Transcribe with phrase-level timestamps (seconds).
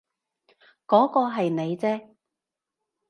[0.87, 2.15] 嗰個係你啫